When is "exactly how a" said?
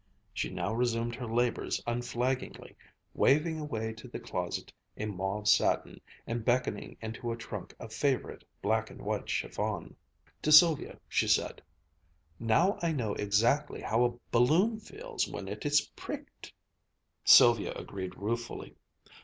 13.13-14.17